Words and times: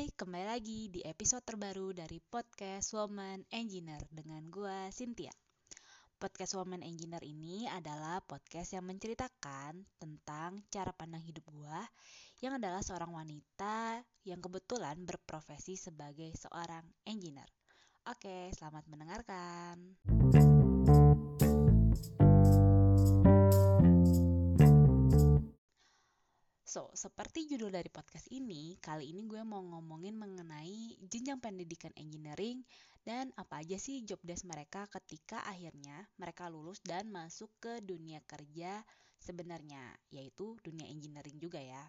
Hai, 0.00 0.08
kembali 0.16 0.48
lagi 0.48 0.88
di 0.88 1.04
episode 1.04 1.44
terbaru 1.44 1.92
dari 1.92 2.24
podcast 2.24 2.96
Woman 2.96 3.44
Engineer 3.52 4.00
dengan 4.08 4.48
gua 4.48 4.88
Cynthia. 4.88 5.28
Podcast 6.16 6.56
Woman 6.56 6.80
Engineer 6.80 7.20
ini 7.20 7.68
adalah 7.68 8.24
podcast 8.24 8.72
yang 8.72 8.88
menceritakan 8.88 9.76
tentang 10.00 10.64
cara 10.72 10.96
pandang 10.96 11.20
hidup 11.20 11.44
gua 11.52 11.84
yang 12.40 12.56
adalah 12.56 12.80
seorang 12.80 13.12
wanita 13.12 14.00
yang 14.24 14.40
kebetulan 14.40 15.04
berprofesi 15.04 15.76
sebagai 15.76 16.32
seorang 16.32 16.88
engineer. 17.04 17.52
Oke, 18.08 18.56
selamat 18.56 18.88
mendengarkan. 18.88 20.00
So, 26.70 26.86
seperti 26.94 27.50
judul 27.50 27.74
dari 27.74 27.90
podcast 27.90 28.30
ini, 28.30 28.78
kali 28.78 29.10
ini 29.10 29.26
gue 29.26 29.42
mau 29.42 29.58
ngomongin 29.58 30.14
mengenai 30.14 31.02
jenjang 31.02 31.42
pendidikan 31.42 31.90
engineering 31.98 32.62
dan 33.02 33.34
apa 33.34 33.66
aja 33.66 33.74
sih 33.74 34.06
job 34.06 34.22
desk 34.22 34.46
mereka 34.46 34.86
ketika 34.86 35.42
akhirnya 35.50 36.06
mereka 36.14 36.46
lulus 36.46 36.78
dan 36.86 37.10
masuk 37.10 37.50
ke 37.58 37.82
dunia 37.82 38.22
kerja 38.22 38.86
sebenarnya, 39.18 39.82
yaitu 40.14 40.54
dunia 40.62 40.86
engineering 40.86 41.42
juga 41.42 41.58
ya. 41.58 41.82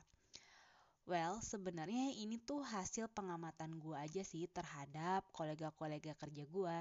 Well, 1.06 1.38
sebenarnya 1.46 2.18
ini 2.18 2.42
tuh 2.42 2.66
hasil 2.66 3.06
pengamatan 3.14 3.78
gue 3.78 3.94
aja 3.94 4.26
sih 4.26 4.50
terhadap 4.50 5.30
kolega-kolega 5.30 6.18
kerja 6.18 6.50
gue. 6.50 6.78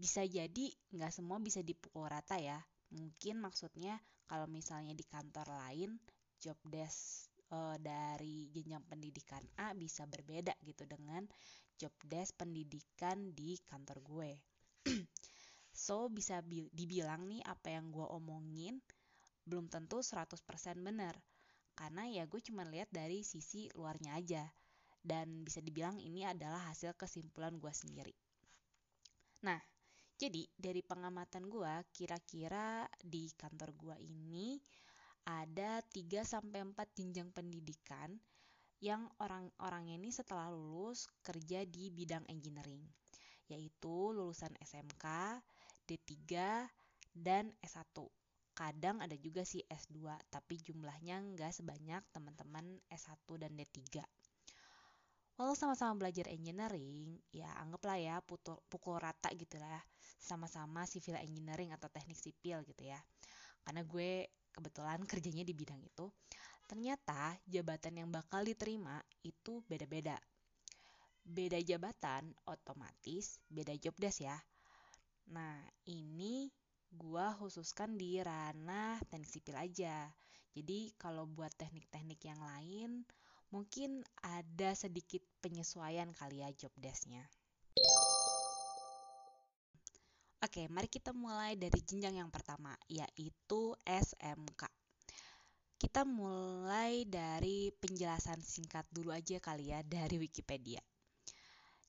Bisa 0.00 0.24
jadi 0.24 0.72
nggak 0.96 1.12
semua 1.12 1.36
bisa 1.44 1.60
dipukul 1.60 2.08
rata 2.08 2.40
ya. 2.40 2.56
Mungkin 2.88 3.36
maksudnya 3.36 4.00
kalau 4.24 4.48
misalnya 4.48 4.96
di 4.96 5.04
kantor 5.04 5.52
lain 5.60 6.00
job 6.42 6.58
desk 6.66 7.30
uh, 7.54 7.78
dari 7.78 8.50
jenjang 8.50 8.82
pendidikan 8.90 9.42
A 9.62 9.70
bisa 9.78 10.02
berbeda 10.10 10.50
gitu 10.66 10.82
dengan 10.90 11.22
job 11.78 11.94
desk 12.02 12.34
pendidikan 12.34 13.30
di 13.30 13.54
kantor 13.70 14.02
gue. 14.02 14.30
so 15.86 16.10
bisa 16.10 16.42
dibilang 16.74 17.30
nih 17.30 17.46
apa 17.46 17.70
yang 17.70 17.94
gue 17.94 18.04
omongin 18.10 18.82
belum 19.46 19.70
tentu 19.70 20.02
100% 20.02 20.42
benar. 20.82 21.14
Karena 21.78 22.04
ya 22.10 22.26
gue 22.26 22.42
cuma 22.42 22.66
lihat 22.66 22.90
dari 22.90 23.22
sisi 23.22 23.70
luarnya 23.78 24.18
aja. 24.18 24.44
Dan 25.02 25.42
bisa 25.42 25.58
dibilang 25.58 25.98
ini 25.98 26.22
adalah 26.22 26.70
hasil 26.70 26.94
kesimpulan 26.94 27.58
gue 27.58 27.72
sendiri. 27.74 28.14
Nah, 29.42 29.58
jadi 30.14 30.46
dari 30.54 30.78
pengamatan 30.86 31.50
gue, 31.50 31.74
kira-kira 31.90 32.86
di 33.02 33.26
kantor 33.34 33.74
gue 33.74 33.96
ini 33.98 34.62
ada 35.22 35.78
3 35.94 36.26
sampai 36.26 36.66
4 36.66 36.74
jenjang 36.98 37.30
pendidikan 37.30 38.18
yang 38.82 39.06
orang-orang 39.22 39.94
ini 39.94 40.10
setelah 40.10 40.50
lulus 40.50 41.06
kerja 41.22 41.62
di 41.62 41.94
bidang 41.94 42.26
engineering, 42.26 42.82
yaitu 43.46 44.10
lulusan 44.10 44.50
SMK, 44.58 45.06
D3, 45.86 46.10
dan 47.14 47.54
S1. 47.62 47.94
Kadang 48.52 48.98
ada 49.00 49.16
juga 49.16 49.46
sih 49.46 49.62
S2, 49.64 50.12
tapi 50.28 50.58
jumlahnya 50.60 51.22
nggak 51.22 51.54
sebanyak 51.54 52.02
teman-teman 52.10 52.82
S1 52.90 53.24
dan 53.38 53.54
D3. 53.54 54.02
Walau 55.38 55.56
sama-sama 55.56 55.96
belajar 55.96 56.28
engineering, 56.28 57.16
ya 57.32 57.48
anggaplah 57.56 57.96
ya 57.96 58.20
pukul, 58.20 58.60
pukul 58.68 59.00
rata 59.00 59.32
gitu 59.32 59.56
lah, 59.56 59.80
sama-sama 60.20 60.84
civil 60.84 61.16
engineering 61.16 61.72
atau 61.72 61.88
teknik 61.88 62.20
sipil 62.20 62.60
gitu 62.68 62.84
ya. 62.84 63.00
Karena 63.64 63.80
gue 63.86 64.28
kebetulan 64.52 65.00
kerjanya 65.08 65.42
di 65.42 65.54
bidang 65.56 65.80
itu, 65.82 66.06
ternyata 66.70 67.36
jabatan 67.48 68.04
yang 68.04 68.08
bakal 68.12 68.44
diterima 68.44 69.00
itu 69.24 69.64
beda-beda. 69.66 70.16
Beda 71.24 71.58
jabatan, 71.62 72.34
otomatis 72.46 73.40
beda 73.48 73.74
job 73.80 73.94
desk 73.98 74.26
ya. 74.28 74.36
Nah, 75.32 75.56
ini 75.88 76.50
gua 76.92 77.32
khususkan 77.32 77.96
di 77.96 78.20
ranah 78.20 79.00
teknik 79.08 79.30
sipil 79.32 79.56
aja. 79.56 80.10
Jadi 80.52 80.92
kalau 81.00 81.24
buat 81.24 81.52
teknik-teknik 81.56 82.20
yang 82.28 82.42
lain, 82.44 82.90
mungkin 83.48 84.04
ada 84.20 84.76
sedikit 84.76 85.24
penyesuaian 85.40 86.12
kali 86.12 86.44
ya 86.44 86.52
job 86.52 86.72
desknya. 86.76 87.24
Oke, 90.52 90.68
mari 90.68 90.84
kita 90.84 91.16
mulai 91.16 91.56
dari 91.56 91.80
jenjang 91.80 92.20
yang 92.20 92.28
pertama, 92.28 92.76
yaitu 92.84 93.72
SMK. 93.88 94.68
Kita 95.80 96.04
mulai 96.04 97.08
dari 97.08 97.72
penjelasan 97.72 98.36
singkat 98.44 98.84
dulu 98.92 99.16
aja 99.16 99.40
kali 99.40 99.72
ya 99.72 99.80
dari 99.80 100.20
Wikipedia. 100.20 100.76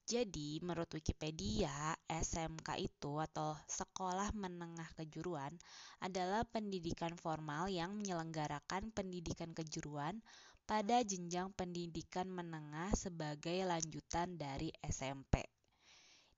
Jadi, 0.07 0.63
menurut 0.63 0.87
Wikipedia, 0.95 1.91
SMK 2.07 2.79
itu 2.79 3.19
atau 3.19 3.51
Sekolah 3.67 4.31
Menengah 4.31 4.87
Kejuruan 4.95 5.51
adalah 5.99 6.47
pendidikan 6.47 7.19
formal 7.19 7.67
yang 7.67 7.91
menyelenggarakan 7.99 8.95
pendidikan 8.95 9.51
kejuruan 9.51 10.23
pada 10.63 11.03
jenjang 11.03 11.51
pendidikan 11.51 12.31
menengah 12.31 12.95
sebagai 12.95 13.67
lanjutan 13.67 14.39
dari 14.39 14.71
SMP. 14.87 15.62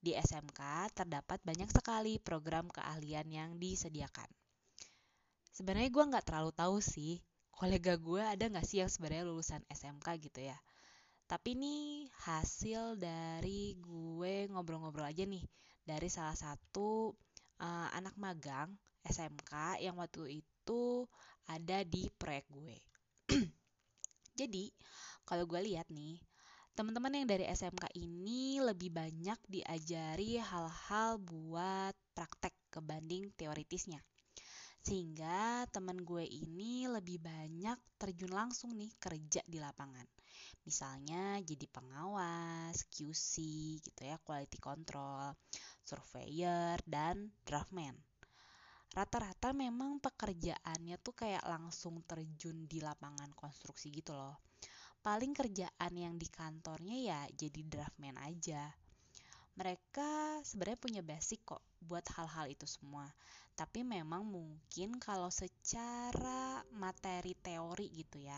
Di 0.00 0.14
SMK 0.14 0.92
terdapat 0.94 1.40
banyak 1.42 1.68
sekali 1.72 2.20
program 2.20 2.70
keahlian 2.70 3.26
yang 3.28 3.50
disediakan. 3.56 4.28
Sebenarnya 5.50 5.88
gue 5.88 6.04
nggak 6.12 6.26
terlalu 6.28 6.52
tahu 6.52 6.76
sih, 6.84 7.20
kolega 7.48 7.96
gue 7.96 8.20
ada 8.20 8.44
nggak 8.44 8.66
sih 8.68 8.84
yang 8.84 8.92
sebenarnya 8.92 9.24
lulusan 9.24 9.64
SMK 9.72 10.06
gitu 10.20 10.44
ya. 10.44 10.58
Tapi 11.26 11.58
ini 11.58 12.06
hasil 12.28 13.00
dari 13.00 13.74
gue 13.82 14.46
ngobrol-ngobrol 14.52 15.10
aja 15.10 15.26
nih 15.26 15.42
dari 15.82 16.06
salah 16.06 16.38
satu 16.38 17.10
uh, 17.58 17.88
anak 17.96 18.14
magang 18.20 18.70
SMK 19.06 19.82
yang 19.82 19.96
waktu 19.98 20.42
itu 20.42 21.06
ada 21.46 21.82
di 21.86 22.10
proyek 22.14 22.46
gue. 22.50 22.76
Jadi, 24.38 24.68
kalau 25.24 25.46
gue 25.46 25.62
lihat 25.62 25.88
nih, 25.88 26.18
teman-teman 26.76 27.24
yang 27.24 27.24
dari 27.24 27.48
SMK 27.48 27.88
ini 27.96 28.60
lebih 28.60 28.92
banyak 28.92 29.40
diajari 29.48 30.36
hal-hal 30.36 31.16
buat 31.16 31.96
praktek 32.12 32.52
kebanding 32.68 33.32
teoritisnya. 33.32 33.96
Sehingga 34.84 35.64
teman 35.72 36.04
gue 36.04 36.28
ini 36.28 36.84
lebih 36.84 37.24
banyak 37.24 37.80
terjun 37.96 38.28
langsung 38.28 38.76
nih 38.76 38.92
kerja 39.00 39.40
di 39.48 39.56
lapangan. 39.56 40.04
Misalnya 40.68 41.40
jadi 41.40 41.64
pengawas, 41.64 42.84
QC 42.92 43.32
gitu 43.80 44.00
ya, 44.04 44.20
quality 44.20 44.60
control, 44.60 45.32
surveyor, 45.80 46.76
dan 46.84 47.32
draftman. 47.48 47.96
Rata-rata 48.92 49.56
memang 49.56 49.96
pekerjaannya 50.04 51.00
tuh 51.00 51.16
kayak 51.16 51.48
langsung 51.48 52.04
terjun 52.04 52.68
di 52.68 52.84
lapangan 52.84 53.32
konstruksi 53.32 53.88
gitu 53.96 54.12
loh 54.12 54.45
paling 55.06 55.38
kerjaan 55.38 55.94
yang 55.94 56.18
di 56.18 56.26
kantornya 56.26 56.98
ya 56.98 57.20
jadi 57.30 57.62
draftman 57.62 58.18
aja. 58.18 58.74
Mereka 59.54 60.42
sebenarnya 60.42 60.82
punya 60.82 61.02
basic 61.06 61.46
kok 61.46 61.62
buat 61.78 62.02
hal-hal 62.18 62.50
itu 62.50 62.66
semua. 62.66 63.06
Tapi 63.54 63.86
memang 63.86 64.26
mungkin 64.26 64.98
kalau 64.98 65.30
secara 65.30 66.66
materi 66.74 67.38
teori 67.38 67.86
gitu 67.94 68.18
ya, 68.18 68.36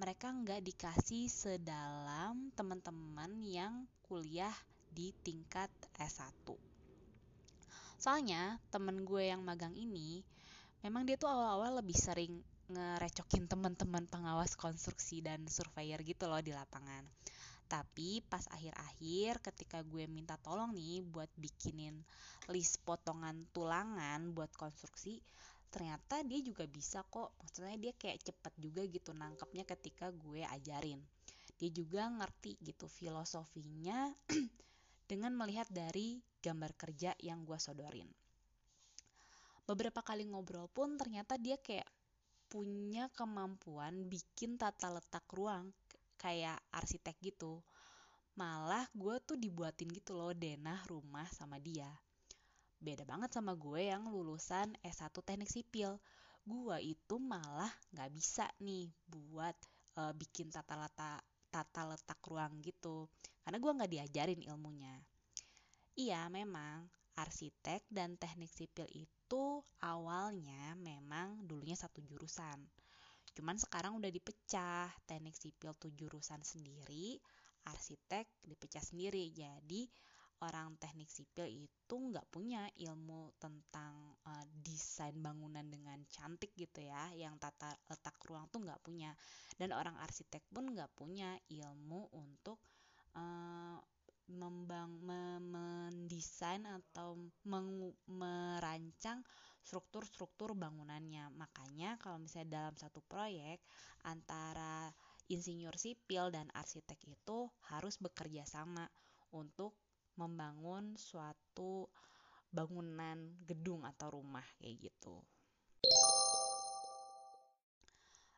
mereka 0.00 0.32
nggak 0.32 0.64
dikasih 0.64 1.28
sedalam 1.28 2.48
teman-teman 2.56 3.44
yang 3.44 3.84
kuliah 4.08 4.56
di 4.88 5.12
tingkat 5.20 5.68
S1. 6.00 6.56
Soalnya 8.00 8.56
temen 8.72 9.04
gue 9.04 9.28
yang 9.28 9.44
magang 9.44 9.76
ini, 9.76 10.24
memang 10.80 11.04
dia 11.04 11.20
tuh 11.20 11.28
awal-awal 11.28 11.84
lebih 11.84 12.00
sering 12.00 12.40
ngerecokin 12.70 13.50
teman-teman 13.50 14.06
pengawas 14.06 14.54
konstruksi 14.54 15.18
dan 15.20 15.42
surveyor 15.50 15.98
gitu 16.06 16.30
loh 16.30 16.38
di 16.38 16.54
lapangan. 16.54 17.02
Tapi 17.70 18.22
pas 18.26 18.42
akhir-akhir 18.50 19.42
ketika 19.46 19.82
gue 19.86 20.06
minta 20.10 20.34
tolong 20.42 20.74
nih 20.74 21.06
buat 21.06 21.30
bikinin 21.38 21.94
list 22.50 22.82
potongan 22.82 23.46
tulangan 23.54 24.34
buat 24.34 24.50
konstruksi, 24.58 25.22
ternyata 25.70 26.22
dia 26.26 26.42
juga 26.42 26.66
bisa 26.66 27.06
kok. 27.06 27.30
Maksudnya 27.38 27.78
dia 27.78 27.92
kayak 27.94 28.26
cepet 28.26 28.54
juga 28.58 28.82
gitu 28.90 29.14
nangkepnya 29.14 29.62
ketika 29.66 30.10
gue 30.10 30.42
ajarin. 30.42 30.98
Dia 31.62 31.70
juga 31.70 32.10
ngerti 32.10 32.58
gitu 32.58 32.90
filosofinya 32.90 34.10
dengan 35.10 35.34
melihat 35.38 35.70
dari 35.70 36.18
gambar 36.42 36.74
kerja 36.74 37.14
yang 37.22 37.46
gue 37.46 37.58
sodorin. 37.60 38.10
Beberapa 39.70 40.02
kali 40.02 40.26
ngobrol 40.26 40.66
pun 40.66 40.98
ternyata 40.98 41.38
dia 41.38 41.54
kayak 41.54 41.86
punya 42.50 43.06
kemampuan 43.14 44.10
bikin 44.10 44.58
tata 44.58 44.90
letak 44.90 45.24
ruang 45.30 45.70
kayak 46.18 46.58
arsitek 46.74 47.14
gitu. 47.22 47.62
Malah 48.34 48.90
gue 48.92 49.16
tuh 49.22 49.38
dibuatin 49.38 49.88
gitu 49.94 50.18
loh 50.18 50.34
denah 50.34 50.82
rumah 50.90 51.30
sama 51.30 51.62
dia. 51.62 51.88
Beda 52.82 53.06
banget 53.06 53.30
sama 53.30 53.54
gue 53.54 53.86
yang 53.86 54.10
lulusan 54.10 54.74
S1 54.82 55.14
teknik 55.22 55.46
sipil. 55.46 56.02
Gue 56.42 56.76
itu 56.82 57.16
malah 57.22 57.70
gak 57.94 58.10
bisa 58.10 58.50
nih 58.58 58.90
buat 59.06 59.54
uh, 59.94 60.12
bikin 60.18 60.50
tata 60.50 60.74
letak 60.74 61.22
tata 61.50 61.82
letak 61.82 62.22
ruang 62.30 62.62
gitu 62.62 63.10
karena 63.42 63.58
gue 63.58 63.72
nggak 63.74 63.90
diajarin 63.90 64.42
ilmunya 64.46 64.94
iya 65.98 66.30
memang 66.30 66.86
arsitek 67.20 67.84
dan 67.92 68.16
teknik 68.16 68.48
sipil 68.48 68.88
itu 68.96 69.60
awalnya 69.84 70.72
memang 70.80 71.44
dulunya 71.44 71.76
satu 71.76 72.00
jurusan. 72.00 72.56
Cuman 73.36 73.60
sekarang 73.60 73.94
udah 74.00 74.08
dipecah 74.08 74.88
teknik 75.04 75.36
sipil 75.36 75.76
tuh 75.76 75.92
jurusan 75.92 76.40
sendiri 76.40 77.20
arsitek 77.68 78.24
dipecah 78.44 78.80
sendiri. 78.80 79.28
Jadi 79.30 79.84
orang 80.40 80.72
teknik 80.80 81.12
sipil 81.12 81.44
itu 81.44 81.94
nggak 81.94 82.24
punya 82.32 82.64
ilmu 82.80 83.36
tentang 83.36 84.16
uh, 84.24 84.44
desain 84.64 85.12
bangunan 85.20 85.64
dengan 85.68 86.00
cantik 86.08 86.56
gitu 86.56 86.80
ya 86.80 87.12
yang 87.12 87.36
tata 87.36 87.76
letak 87.92 88.16
ruang 88.24 88.48
tuh 88.48 88.64
nggak 88.64 88.80
punya. 88.80 89.12
Dan 89.60 89.76
orang 89.76 90.00
arsitek 90.00 90.40
pun 90.48 90.72
nggak 90.72 90.96
punya 90.96 91.36
ilmu 91.52 92.08
untuk 92.16 92.56
uh, 93.20 93.76
membang 94.30 94.94
me, 95.02 95.42
mendesain 95.42 96.62
atau 96.64 97.18
merancang 98.06 99.20
struktur-struktur 99.60 100.56
bangunannya 100.56 101.28
makanya 101.36 102.00
kalau 102.00 102.16
misalnya 102.16 102.64
dalam 102.64 102.74
satu 102.78 103.04
proyek 103.04 103.60
antara 104.08 104.88
insinyur 105.28 105.76
sipil 105.76 106.32
dan 106.32 106.48
arsitek 106.56 106.98
itu 107.06 107.50
harus 107.70 108.00
bekerja 108.00 108.48
sama 108.48 108.88
untuk 109.30 109.76
membangun 110.18 110.98
suatu 110.98 111.86
bangunan 112.50 113.38
gedung 113.46 113.86
atau 113.86 114.10
rumah 114.18 114.44
kayak 114.58 114.90
gitu. 114.90 115.22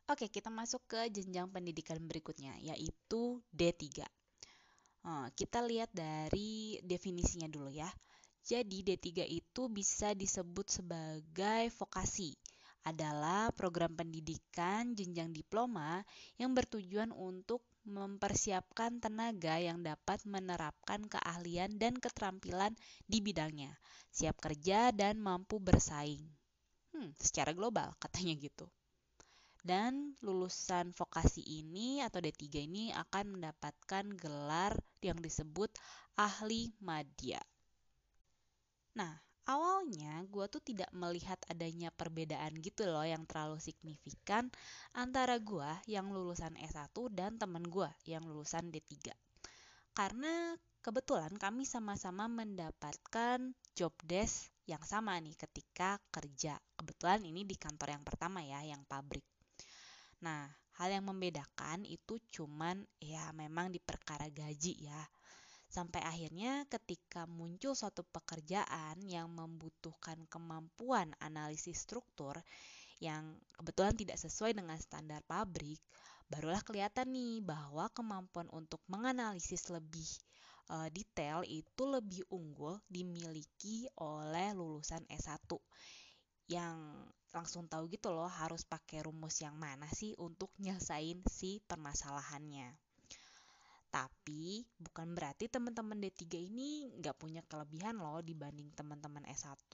Oke, 0.03 0.29
kita 0.29 0.53
masuk 0.53 0.85
ke 0.85 1.09
jenjang 1.09 1.49
pendidikan 1.49 1.97
berikutnya, 1.97 2.53
yaitu 2.61 3.41
D3. 3.49 4.05
Nah, 5.03 5.27
kita 5.35 5.59
lihat 5.59 5.91
dari 5.91 6.79
definisinya 6.79 7.51
dulu 7.51 7.67
ya. 7.67 7.91
Jadi 8.43 8.83
D3 8.83 9.23
itu 9.27 9.71
bisa 9.71 10.11
disebut 10.11 10.67
sebagai 10.67 11.71
vokasi. 11.79 12.35
Adalah 12.83 13.51
program 13.55 13.95
pendidikan 13.95 14.91
jenjang 14.91 15.31
diploma 15.31 16.03
yang 16.35 16.51
bertujuan 16.51 17.15
untuk 17.15 17.63
mempersiapkan 17.83 18.99
tenaga 18.99 19.59
yang 19.59 19.83
dapat 19.83 20.23
menerapkan 20.27 21.03
keahlian 21.07 21.75
dan 21.79 21.95
keterampilan 21.99 22.75
di 23.07 23.19
bidangnya, 23.23 23.75
siap 24.11 24.39
kerja 24.39 24.91
dan 24.91 25.19
mampu 25.19 25.59
bersaing. 25.59 26.23
Hmm, 26.91 27.11
secara 27.19 27.51
global 27.51 27.91
katanya 27.99 28.35
gitu. 28.39 28.67
Dan 29.63 30.19
lulusan 30.19 30.91
vokasi 30.91 31.39
ini 31.39 32.03
atau 32.03 32.19
D3 32.19 32.67
ini 32.67 32.91
akan 32.91 33.39
mendapatkan 33.39 34.03
gelar 34.19 34.75
yang 34.99 35.15
disebut 35.23 35.71
ahli 36.19 36.75
madya. 36.83 37.39
Nah, 38.99 39.15
awalnya 39.47 40.27
gue 40.27 40.51
tuh 40.51 40.59
tidak 40.59 40.91
melihat 40.91 41.39
adanya 41.47 41.95
perbedaan 41.95 42.59
gitu 42.59 42.83
loh 42.91 43.07
yang 43.07 43.23
terlalu 43.23 43.63
signifikan 43.63 44.51
antara 44.91 45.39
gue 45.39 45.71
yang 45.87 46.11
lulusan 46.11 46.59
S1 46.59 46.91
dan 47.15 47.39
temen 47.39 47.63
gue 47.63 47.87
yang 48.03 48.27
lulusan 48.27 48.67
D3. 48.67 49.15
Karena 49.95 50.59
kebetulan 50.83 51.39
kami 51.39 51.63
sama-sama 51.63 52.27
mendapatkan 52.27 53.55
job 53.79 53.95
desk 54.03 54.51
yang 54.67 54.83
sama 54.83 55.15
nih 55.23 55.39
ketika 55.39 56.03
kerja. 56.11 56.59
Kebetulan 56.75 57.23
ini 57.23 57.47
di 57.47 57.55
kantor 57.55 57.95
yang 57.95 58.03
pertama 58.03 58.43
ya, 58.43 58.59
yang 58.67 58.83
pabrik. 58.83 59.23
Nah, 60.23 60.47
hal 60.79 60.89
yang 60.89 61.05
membedakan 61.11 61.83
itu 61.83 62.15
cuman 62.31 62.79
ya 63.03 63.29
memang 63.35 63.75
di 63.75 63.83
perkara 63.83 64.31
gaji 64.31 64.87
ya. 64.87 65.03
Sampai 65.67 65.99
akhirnya 66.05 66.63
ketika 66.69 67.27
muncul 67.27 67.75
suatu 67.75 68.07
pekerjaan 68.07 69.03
yang 69.03 69.27
membutuhkan 69.33 70.21
kemampuan 70.31 71.11
analisis 71.19 71.83
struktur 71.83 72.39
yang 73.03 73.35
kebetulan 73.57 73.97
tidak 73.97 74.15
sesuai 74.21 74.55
dengan 74.55 74.79
standar 74.79 75.19
pabrik, 75.27 75.81
barulah 76.31 76.63
kelihatan 76.63 77.11
nih 77.11 77.43
bahwa 77.43 77.91
kemampuan 77.91 78.47
untuk 78.53 78.79
menganalisis 78.87 79.67
lebih 79.73 80.07
uh, 80.71 80.87
detail 80.93 81.43
itu 81.43 81.83
lebih 81.83 82.23
unggul 82.31 82.79
dimiliki 82.87 83.89
oleh 83.99 84.55
lulusan 84.55 85.03
S1 85.09 85.57
yang 86.47 86.79
langsung 87.33 87.65
tahu 87.65 87.89
gitu 87.89 88.13
loh 88.13 88.29
harus 88.29 88.61
pakai 88.61 89.01
rumus 89.01 89.41
yang 89.41 89.57
mana 89.57 89.89
sih 89.89 90.13
untuk 90.21 90.53
nyelesain 90.61 91.25
si 91.25 91.57
permasalahannya. 91.65 92.77
Tapi 93.89 94.65
bukan 94.77 95.13
berarti 95.13 95.49
teman-teman 95.49 95.97
D3 95.97 96.49
ini 96.49 96.89
nggak 96.97 97.17
punya 97.17 97.41
kelebihan 97.45 97.97
loh 97.97 98.21
dibanding 98.21 98.69
teman-teman 98.73 99.25
S1. 99.29 99.69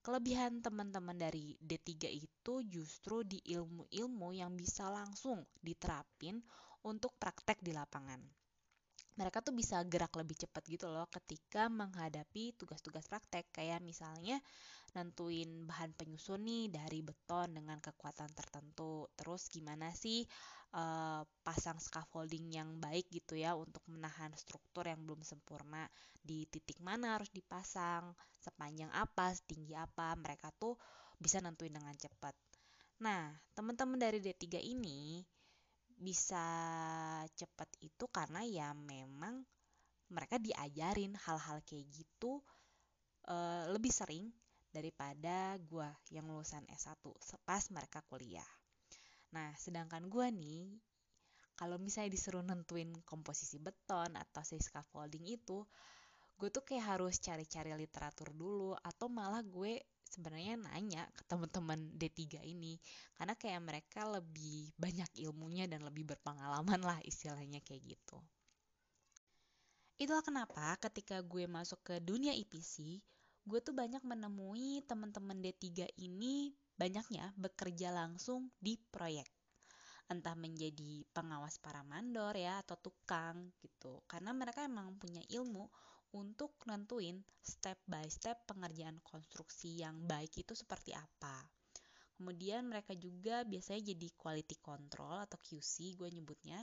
Kelebihan 0.00 0.64
teman-teman 0.64 1.16
dari 1.16 1.56
D3 1.60 2.08
itu 2.08 2.54
justru 2.64 3.24
di 3.24 3.40
ilmu-ilmu 3.52 4.32
yang 4.32 4.56
bisa 4.56 4.88
langsung 4.88 5.44
diterapin 5.60 6.40
untuk 6.84 7.12
praktek 7.20 7.60
di 7.60 7.76
lapangan. 7.76 8.20
Mereka 9.18 9.42
tuh 9.42 9.50
bisa 9.50 9.82
gerak 9.82 10.14
lebih 10.14 10.38
cepat 10.38 10.62
gitu 10.70 10.86
loh 10.86 11.10
ketika 11.10 11.66
menghadapi 11.66 12.54
tugas-tugas 12.54 13.10
praktek 13.10 13.50
kayak 13.50 13.82
misalnya 13.82 14.38
nentuin 14.94 15.66
bahan 15.66 15.90
penyusun 15.98 16.46
nih 16.46 16.70
dari 16.70 17.02
beton 17.02 17.50
dengan 17.50 17.82
kekuatan 17.82 18.30
tertentu. 18.30 19.10
Terus 19.18 19.50
gimana 19.50 19.90
sih 19.90 20.22
uh, 20.78 21.26
pasang 21.42 21.82
scaffolding 21.82 22.46
yang 22.54 22.78
baik 22.78 23.10
gitu 23.10 23.34
ya 23.34 23.58
untuk 23.58 23.82
menahan 23.90 24.30
struktur 24.38 24.86
yang 24.86 25.02
belum 25.02 25.26
sempurna 25.26 25.90
di 26.22 26.46
titik 26.46 26.78
mana 26.78 27.18
harus 27.18 27.34
dipasang, 27.34 28.14
sepanjang 28.38 28.94
apa, 28.94 29.34
setinggi 29.34 29.74
apa. 29.74 30.14
Mereka 30.14 30.54
tuh 30.56 30.78
bisa 31.18 31.42
nentuin 31.42 31.74
dengan 31.74 31.98
cepat. 31.98 32.38
Nah, 33.02 33.30
teman-teman 33.54 33.98
dari 33.98 34.18
D3 34.18 34.62
ini 34.62 35.22
bisa 35.98 36.46
cepat 37.34 37.68
itu 37.82 38.06
karena 38.08 38.46
ya 38.46 38.70
memang 38.72 39.42
mereka 40.08 40.40
diajarin 40.40 41.12
hal-hal 41.18 41.60
kayak 41.66 41.84
gitu 41.92 42.40
uh, 43.28 43.68
lebih 43.68 43.92
sering 43.92 44.32
daripada 44.72 45.58
gue 45.58 45.88
yang 46.14 46.28
lulusan 46.28 46.64
S1 46.70 47.02
pas 47.44 47.64
mereka 47.72 48.04
kuliah. 48.06 48.46
Nah, 49.32 49.52
sedangkan 49.60 50.08
gue 50.08 50.26
nih, 50.32 50.72
kalau 51.58 51.76
misalnya 51.76 52.14
disuruh 52.14 52.40
nentuin 52.40 52.88
komposisi 53.04 53.60
beton 53.60 54.16
atau 54.16 54.40
si 54.44 54.56
scaffolding 54.56 55.28
itu, 55.28 55.66
gue 56.38 56.48
tuh 56.48 56.64
kayak 56.64 56.96
harus 56.96 57.18
cari-cari 57.18 57.74
literatur 57.74 58.32
dulu 58.32 58.72
atau 58.78 59.10
malah 59.10 59.42
gue 59.42 59.82
sebenarnya 60.18 60.58
nanya 60.58 61.06
ke 61.14 61.22
teman-teman 61.30 61.78
D3 61.94 62.42
ini 62.42 62.74
karena 63.14 63.38
kayak 63.38 63.62
mereka 63.62 64.02
lebih 64.02 64.74
banyak 64.74 65.06
ilmunya 65.22 65.70
dan 65.70 65.86
lebih 65.86 66.02
berpengalaman 66.10 66.82
lah 66.82 66.98
istilahnya 67.06 67.62
kayak 67.62 67.94
gitu. 67.94 68.18
Itulah 69.94 70.26
kenapa 70.26 70.74
ketika 70.82 71.22
gue 71.22 71.46
masuk 71.46 71.78
ke 71.86 71.94
dunia 72.02 72.34
IPC, 72.34 72.98
gue 73.46 73.58
tuh 73.62 73.74
banyak 73.74 74.02
menemui 74.02 74.82
teman-teman 74.90 75.38
D3 75.38 75.86
ini 76.02 76.50
banyaknya 76.74 77.30
bekerja 77.38 77.94
langsung 77.94 78.50
di 78.58 78.74
proyek. 78.74 79.26
Entah 80.10 80.34
menjadi 80.34 81.06
pengawas 81.14 81.62
para 81.62 81.86
mandor 81.86 82.34
ya 82.34 82.58
atau 82.62 82.74
tukang 82.74 83.54
gitu. 83.62 84.02
Karena 84.10 84.34
mereka 84.34 84.66
emang 84.66 84.98
punya 84.98 85.22
ilmu 85.30 85.70
untuk 86.16 86.56
nentuin 86.64 87.20
step 87.42 87.76
by 87.84 88.06
step 88.08 88.48
pengerjaan 88.48 88.96
konstruksi 89.04 89.84
yang 89.84 90.00
baik 90.08 90.32
itu 90.40 90.56
seperti 90.56 90.96
apa. 90.96 91.44
Kemudian 92.18 92.66
mereka 92.66 92.98
juga 92.98 93.46
biasanya 93.46 93.94
jadi 93.94 94.08
quality 94.16 94.56
control 94.58 95.22
atau 95.22 95.38
QC 95.38 95.94
gue 95.94 96.08
nyebutnya 96.10 96.58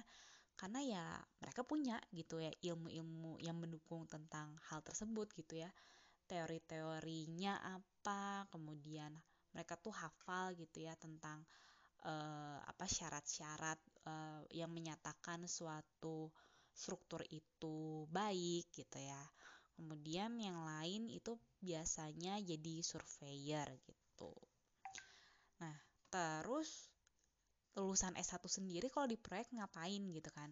karena 0.55 0.79
ya 0.83 1.05
mereka 1.43 1.67
punya 1.67 1.99
gitu 2.15 2.39
ya 2.39 2.51
ilmu-ilmu 2.63 3.43
yang 3.43 3.59
mendukung 3.59 4.07
tentang 4.07 4.55
hal 4.71 4.79
tersebut 4.83 5.27
gitu 5.35 5.59
ya 5.59 5.69
teori-teorinya 6.25 7.59
apa 7.75 8.47
kemudian 8.49 9.11
mereka 9.51 9.75
tuh 9.75 9.91
hafal 9.91 10.55
gitu 10.55 10.83
ya 10.83 10.95
tentang 10.95 11.43
uh, 12.07 12.59
apa 12.63 12.87
syarat-syarat 12.87 13.79
uh, 14.07 14.41
yang 14.51 14.71
menyatakan 14.71 15.43
suatu 15.45 16.31
struktur 16.75 17.23
itu 17.31 18.03
baik 18.11 18.67
gitu 18.75 18.99
ya. 18.99 19.23
Kemudian 19.75 20.35
yang 20.39 20.59
lain 20.67 21.07
itu 21.07 21.39
biasanya 21.63 22.39
jadi 22.43 22.83
surveyor 22.83 23.67
gitu. 23.87 24.31
Nah 25.63 25.75
terus 26.11 26.91
lulusan 27.75 28.15
S1 28.15 28.43
sendiri 28.47 28.87
kalau 28.91 29.07
di 29.07 29.15
proyek 29.15 29.51
ngapain 29.55 30.03
gitu 30.11 30.31
kan? 30.31 30.51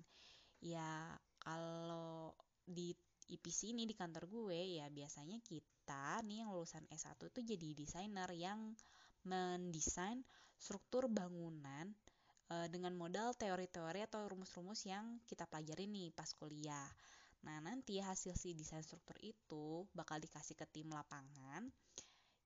Ya 0.63 1.15
kalau 1.39 2.31
di 2.63 2.95
IPC 3.31 3.75
ini 3.75 3.87
di 3.87 3.95
kantor 3.95 4.27
gue 4.27 4.79
ya 4.79 4.87
biasanya 4.91 5.39
kita 5.43 6.19
nih 6.27 6.43
yang 6.43 6.51
lulusan 6.51 6.83
S1 6.91 7.19
itu 7.31 7.39
jadi 7.55 7.69
desainer 7.75 8.29
yang 8.35 8.75
mendesain 9.23 10.19
struktur 10.59 11.07
bangunan 11.07 11.95
uh, 12.53 12.67
dengan 12.69 12.93
modal 12.93 13.33
teori-teori 13.33 14.05
atau 14.05 14.29
rumus-rumus 14.29 14.85
yang 14.85 15.17
kita 15.25 15.49
pelajari 15.49 15.89
nih 15.89 16.13
pas 16.13 16.29
kuliah. 16.37 16.89
Nah, 17.43 17.59
nanti 17.59 17.99
hasil 17.99 18.37
si 18.37 18.55
desain 18.55 18.85
struktur 18.85 19.17
itu 19.19 19.83
bakal 19.91 20.21
dikasih 20.21 20.55
ke 20.55 20.63
tim 20.69 20.87
lapangan. 20.93 21.67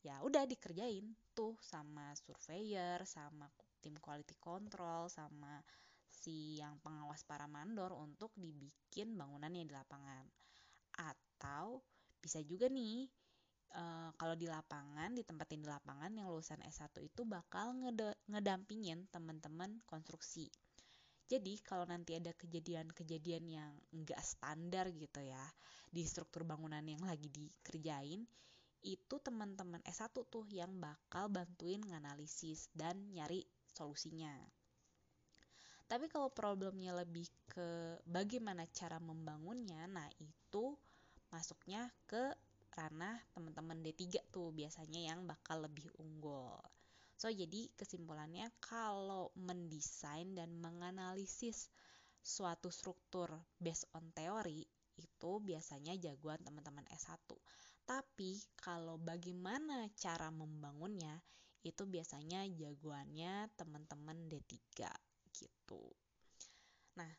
Ya 0.01 0.23
udah 0.23 0.47
dikerjain 0.47 1.13
tuh 1.35 1.59
sama 1.59 2.15
surveyor, 2.15 3.03
sama 3.03 3.51
tim 3.83 3.99
quality 3.99 4.39
control, 4.39 5.11
sama 5.11 5.61
si 6.07 6.57
yang 6.57 6.79
pengawas 6.81 7.21
para 7.27 7.45
mandor 7.45 7.93
untuk 7.93 8.31
dibikin 8.33 9.13
bangunannya 9.19 9.67
di 9.67 9.73
lapangan. 9.75 10.25
Atau 10.97 11.85
bisa 12.17 12.41
juga 12.41 12.71
nih 12.71 13.05
uh, 13.75 14.09
kalau 14.15 14.35
di 14.37 14.47
lapangan, 14.47 15.11
ditempatin 15.11 15.63
di 15.63 15.69
lapangan 15.69 16.11
yang 16.13 16.29
lulusan 16.31 16.61
S1 16.63 16.93
itu 17.03 17.27
bakal 17.27 17.75
ngedampingin 18.29 19.09
teman-teman 19.11 19.81
konstruksi. 19.89 20.47
Jadi 21.27 21.59
kalau 21.59 21.83
nanti 21.83 22.15
ada 22.15 22.31
kejadian-kejadian 22.31 23.43
yang 23.51 23.71
enggak 23.91 24.23
standar 24.23 24.87
gitu 24.95 25.19
ya 25.19 25.43
di 25.91 26.07
struktur 26.07 26.47
bangunan 26.47 26.79
yang 26.87 27.03
lagi 27.03 27.27
dikerjain, 27.27 28.23
itu 28.87 29.15
teman-teman 29.19 29.83
S1 29.83 30.15
tuh 30.31 30.47
yang 30.47 30.71
bakal 30.79 31.27
bantuin 31.27 31.83
nganalisis 31.83 32.71
dan 32.71 32.95
nyari 33.11 33.43
solusinya. 33.75 34.31
Tapi 35.87 36.11
kalau 36.11 36.27
problemnya 36.31 36.95
lebih 36.95 37.27
ke 37.47 37.99
bagaimana 38.03 38.67
cara 38.71 38.99
membangunnya, 38.99 39.87
nah 39.87 40.07
itu 40.19 40.75
masuknya 41.31 41.87
ke 42.07 42.35
ranah 42.77 43.17
teman-teman 43.33 43.81
D3 43.81 44.29
tuh 44.29 44.53
biasanya 44.53 45.09
yang 45.09 45.25
bakal 45.25 45.65
lebih 45.65 45.89
unggul. 45.97 46.61
So, 47.17 47.33
jadi 47.33 47.65
kesimpulannya 47.73 48.53
kalau 48.61 49.33
mendesain 49.33 50.37
dan 50.37 50.53
menganalisis 50.61 51.73
suatu 52.21 52.69
struktur 52.69 53.33
based 53.57 53.89
on 53.97 54.13
teori 54.13 54.61
itu 55.01 55.31
biasanya 55.41 55.97
jagoan 55.97 56.37
teman-teman 56.45 56.85
S1. 56.93 57.17
Tapi 57.87 58.37
kalau 58.53 59.01
bagaimana 59.01 59.89
cara 59.97 60.29
membangunnya 60.29 61.17
itu 61.65 61.89
biasanya 61.89 62.45
jagoannya 62.45 63.49
teman-teman 63.57 64.29
D3 64.29 64.85
gitu. 65.33 65.81
Nah, 67.01 67.09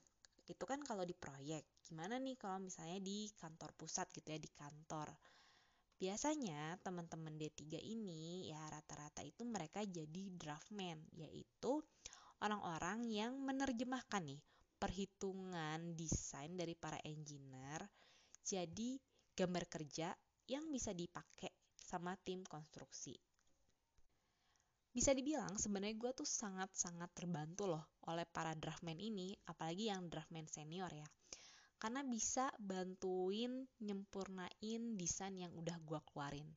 itu 0.49 0.65
kan 0.65 0.81
kalau 0.87 1.03
di 1.05 1.13
proyek. 1.13 1.67
Gimana 1.85 2.17
nih 2.17 2.37
kalau 2.41 2.63
misalnya 2.63 3.01
di 3.03 3.29
kantor 3.37 3.73
pusat 3.77 4.09
gitu 4.15 4.29
ya, 4.33 4.41
di 4.41 4.51
kantor. 4.53 5.09
Biasanya 5.99 6.79
teman-teman 6.87 7.35
D3 7.35 7.83
ini 7.83 8.47
ya 8.55 8.63
rata-rata 8.71 9.27
itu 9.27 9.43
mereka 9.43 9.83
jadi 9.83 10.31
draftman, 10.31 11.03
yaitu 11.11 11.83
orang-orang 12.39 13.03
yang 13.11 13.35
menerjemahkan 13.43 14.23
nih 14.23 14.39
perhitungan 14.79 15.99
desain 15.99 16.55
dari 16.55 16.79
para 16.79 17.03
engineer 17.03 17.83
jadi 18.47 19.03
gambar 19.35 19.67
kerja 19.67 20.15
yang 20.47 20.71
bisa 20.71 20.95
dipakai 20.95 21.51
sama 21.75 22.15
tim 22.23 22.47
konstruksi. 22.47 23.19
Bisa 24.95 25.11
dibilang 25.11 25.59
sebenarnya 25.59 25.99
gue 25.99 26.13
tuh 26.15 26.31
sangat-sangat 26.31 27.11
terbantu 27.11 27.75
loh 27.75 27.85
oleh 28.07 28.23
para 28.23 28.55
draftman 28.55 29.03
ini, 29.03 29.35
apalagi 29.51 29.91
yang 29.91 30.07
draftman 30.07 30.47
senior 30.47 30.95
ya 30.95 31.11
karena 31.79 32.03
bisa 32.03 32.51
bantuin 32.59 33.63
nyempurnain 33.79 34.83
desain 34.99 35.35
yang 35.39 35.55
udah 35.55 35.79
gue 35.87 36.01
keluarin. 36.11 36.51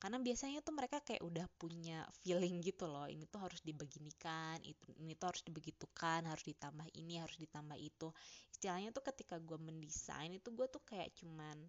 Karena 0.00 0.16
biasanya 0.16 0.64
tuh 0.64 0.72
mereka 0.72 1.04
kayak 1.04 1.20
udah 1.20 1.44
punya 1.60 2.08
feeling 2.24 2.64
gitu 2.64 2.88
loh 2.88 3.04
ini 3.04 3.28
tuh 3.28 3.44
harus 3.44 3.60
dibeginikan 3.60 4.56
itu 4.64 4.96
ini 4.96 5.12
tuh 5.12 5.28
harus 5.28 5.44
dibegitukan 5.44 6.24
harus 6.24 6.40
ditambah 6.48 6.88
ini 6.96 7.20
harus 7.20 7.36
ditambah 7.36 7.76
itu. 7.76 8.08
Istilahnya 8.48 8.96
tuh 8.96 9.04
ketika 9.04 9.36
gue 9.38 9.60
mendesain 9.60 10.32
itu 10.32 10.48
gue 10.56 10.66
tuh 10.72 10.82
kayak 10.88 11.12
cuman 11.20 11.68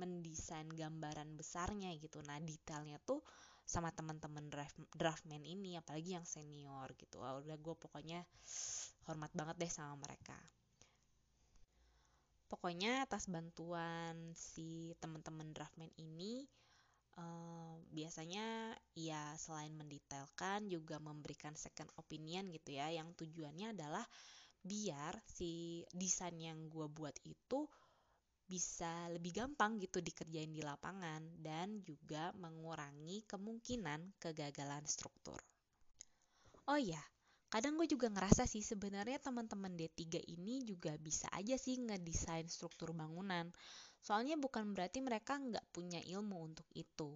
mendesain 0.00 0.66
gambaran 0.72 1.36
besarnya 1.36 1.92
gitu. 2.00 2.24
Nah 2.24 2.40
detailnya 2.40 2.96
tuh 3.04 3.20
sama 3.68 3.92
teman-teman 3.92 4.48
draft, 4.48 4.80
draftman 4.96 5.44
ini 5.44 5.76
apalagi 5.76 6.16
yang 6.16 6.24
senior 6.24 6.90
gitu. 6.96 7.20
Udah 7.20 7.58
gue 7.60 7.74
pokoknya 7.76 8.24
hormat 9.04 9.30
banget 9.36 9.56
deh 9.62 9.70
sama 9.70 10.00
mereka 10.00 10.34
pokoknya 12.46 13.06
atas 13.06 13.26
bantuan 13.26 14.32
si 14.34 14.94
teman-teman 15.02 15.50
draftman 15.50 15.90
ini 15.98 16.46
uh, 17.18 17.76
biasanya 17.90 18.74
ya 18.94 19.34
selain 19.36 19.74
mendetailkan 19.74 20.70
juga 20.70 21.02
memberikan 21.02 21.58
second 21.58 21.90
opinion 21.98 22.48
gitu 22.54 22.78
ya 22.78 22.90
yang 22.94 23.12
tujuannya 23.18 23.74
adalah 23.74 24.06
biar 24.66 25.22
si 25.26 25.82
desain 25.94 26.34
yang 26.38 26.66
gue 26.66 26.86
buat 26.90 27.14
itu 27.22 27.66
bisa 28.46 29.10
lebih 29.10 29.42
gampang 29.42 29.82
gitu 29.82 29.98
dikerjain 29.98 30.54
di 30.54 30.62
lapangan 30.62 31.22
dan 31.42 31.82
juga 31.82 32.30
mengurangi 32.38 33.26
kemungkinan 33.26 34.14
kegagalan 34.22 34.86
struktur. 34.86 35.42
Oh 36.70 36.78
iya, 36.78 37.02
kadang 37.46 37.78
gue 37.78 37.86
juga 37.86 38.10
ngerasa 38.10 38.44
sih 38.44 38.60
sebenarnya 38.60 39.22
teman-teman 39.22 39.70
D3 39.78 40.18
ini 40.26 40.66
juga 40.66 40.98
bisa 40.98 41.30
aja 41.30 41.54
sih 41.54 41.78
ngedesain 41.78 42.50
struktur 42.50 42.90
bangunan. 42.90 43.48
Soalnya 44.02 44.34
bukan 44.38 44.74
berarti 44.74 44.98
mereka 45.02 45.38
nggak 45.38 45.66
punya 45.70 46.02
ilmu 46.02 46.36
untuk 46.52 46.66
itu. 46.74 47.14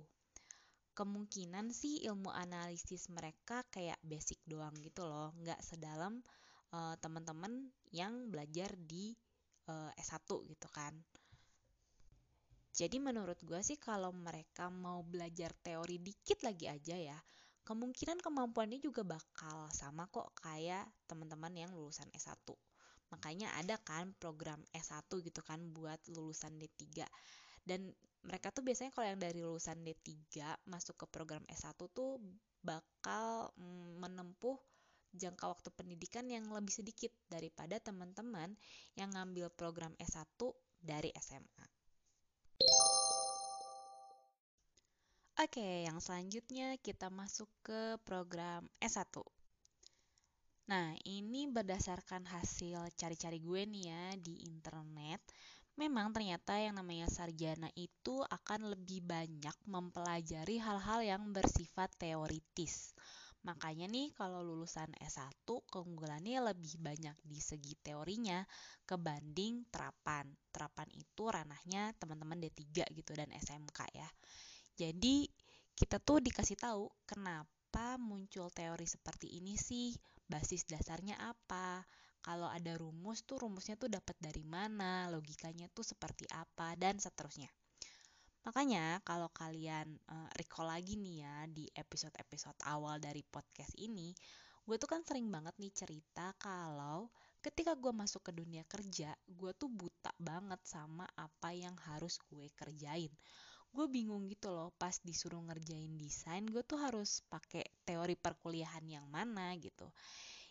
Kemungkinan 0.94 1.70
sih 1.70 2.02
ilmu 2.06 2.30
analisis 2.30 3.10
mereka 3.10 3.62
kayak 3.70 3.98
basic 4.02 4.38
doang 4.46 4.74
gitu 4.82 5.06
loh, 5.06 5.34
nggak 5.38 5.58
sedalam 5.62 6.18
uh, 6.74 6.94
teman-teman 6.98 7.70
yang 7.90 8.30
belajar 8.30 8.74
di 8.74 9.14
uh, 9.70 9.90
eh, 9.94 10.02
S1 10.02 10.28
gitu 10.50 10.68
kan. 10.70 10.94
Jadi 12.70 13.02
menurut 13.02 13.38
gue 13.42 13.60
sih 13.66 13.78
kalau 13.82 14.14
mereka 14.14 14.70
mau 14.70 15.02
belajar 15.02 15.50
teori 15.58 15.98
dikit 15.98 16.46
lagi 16.46 16.70
aja 16.70 16.96
ya, 16.96 17.18
kemungkinan 17.64 18.18
kemampuannya 18.20 18.80
juga 18.80 19.06
bakal 19.06 19.70
sama 19.70 20.08
kok 20.10 20.34
kayak 20.40 20.88
teman-teman 21.06 21.52
yang 21.54 21.70
lulusan 21.72 22.08
S1. 22.12 22.46
Makanya 23.10 23.54
ada 23.58 23.78
kan 23.82 24.14
program 24.18 24.62
S1 24.70 25.06
gitu 25.10 25.40
kan 25.42 25.60
buat 25.74 25.98
lulusan 26.10 26.58
D3. 26.58 27.04
Dan 27.62 27.90
mereka 28.24 28.52
tuh 28.52 28.60
biasanya 28.66 28.92
kalau 28.92 29.06
yang 29.08 29.20
dari 29.20 29.40
lulusan 29.40 29.80
D3 29.80 30.42
masuk 30.68 30.98
ke 31.00 31.06
program 31.08 31.44
S1 31.48 31.78
tuh 31.92 32.20
bakal 32.60 33.48
mm, 33.56 34.02
menempuh 34.02 34.58
jangka 35.10 35.50
waktu 35.50 35.68
pendidikan 35.74 36.26
yang 36.30 36.46
lebih 36.50 36.70
sedikit 36.70 37.10
daripada 37.26 37.78
teman-teman 37.82 38.54
yang 38.94 39.10
ngambil 39.10 39.50
program 39.54 39.94
S1 39.98 40.26
dari 40.78 41.10
SMA. 41.18 41.69
Oke, 45.40 45.88
yang 45.88 46.04
selanjutnya 46.04 46.76
kita 46.84 47.08
masuk 47.08 47.48
ke 47.64 47.96
program 48.04 48.68
S1. 48.76 49.24
Nah, 50.68 50.92
ini 51.08 51.48
berdasarkan 51.48 52.28
hasil 52.28 52.92
cari-cari 52.92 53.40
gue 53.40 53.62
nih 53.64 53.84
ya 53.88 54.04
di 54.20 54.44
internet. 54.44 55.24
Memang 55.80 56.12
ternyata 56.12 56.60
yang 56.60 56.76
namanya 56.76 57.08
sarjana 57.08 57.72
itu 57.72 58.20
akan 58.20 58.76
lebih 58.76 59.00
banyak 59.00 59.56
mempelajari 59.64 60.60
hal-hal 60.60 61.00
yang 61.00 61.32
bersifat 61.32 61.88
teoritis. 61.96 62.92
Makanya 63.40 63.88
nih 63.88 64.12
kalau 64.12 64.44
lulusan 64.44 64.92
S1 65.00 65.64
keunggulannya 65.72 66.52
lebih 66.52 66.76
banyak 66.84 67.16
di 67.24 67.40
segi 67.40 67.80
teorinya 67.80 68.44
kebanding 68.84 69.72
terapan. 69.72 70.28
Terapan 70.52 70.92
itu 70.92 71.32
ranahnya 71.32 71.96
teman-teman 71.96 72.36
D3 72.44 72.84
gitu 72.92 73.16
dan 73.16 73.32
SMK 73.32 73.88
ya. 73.96 74.10
Jadi 74.80 75.28
kita 75.76 76.00
tuh 76.00 76.24
dikasih 76.24 76.56
tahu 76.56 76.88
kenapa 77.04 78.00
muncul 78.00 78.48
teori 78.48 78.88
seperti 78.88 79.28
ini 79.36 79.60
sih, 79.60 79.92
basis 80.24 80.64
dasarnya 80.64 81.20
apa, 81.20 81.84
kalau 82.24 82.48
ada 82.48 82.80
rumus 82.80 83.20
tuh 83.28 83.44
rumusnya 83.44 83.76
tuh 83.76 83.92
dapat 83.92 84.16
dari 84.16 84.40
mana, 84.40 85.12
logikanya 85.12 85.68
tuh 85.68 85.84
seperti 85.84 86.24
apa? 86.32 86.72
Dan 86.80 86.96
seterusnya. 86.96 87.52
Makanya 88.48 89.04
kalau 89.04 89.28
kalian 89.28 90.00
uh, 90.08 90.32
recall 90.40 90.72
lagi 90.72 90.96
nih 90.96 91.28
ya 91.28 91.36
di 91.44 91.68
episode-episode 91.76 92.56
awal 92.64 92.96
dari 92.96 93.20
podcast 93.20 93.76
ini, 93.76 94.16
gue 94.64 94.76
tuh 94.80 94.88
kan 94.88 95.04
sering 95.04 95.28
banget 95.28 95.60
nih 95.60 95.76
cerita 95.76 96.32
kalau 96.40 97.12
ketika 97.44 97.76
gue 97.76 97.92
masuk 97.92 98.24
ke 98.24 98.32
dunia 98.32 98.64
kerja, 98.64 99.12
gue 99.28 99.52
tuh 99.60 99.68
buta 99.68 100.16
banget 100.16 100.60
sama 100.64 101.04
apa 101.20 101.52
yang 101.52 101.76
harus 101.84 102.16
gue 102.32 102.48
kerjain 102.56 103.12
gue 103.70 103.86
bingung 103.86 104.26
gitu 104.26 104.50
loh 104.50 104.74
pas 104.74 104.98
disuruh 105.06 105.38
ngerjain 105.46 105.94
desain 105.94 106.42
gue 106.42 106.62
tuh 106.66 106.78
harus 106.82 107.22
pakai 107.30 107.62
teori 107.86 108.18
perkuliahan 108.18 108.82
yang 108.86 109.06
mana 109.06 109.54
gitu. 109.56 109.86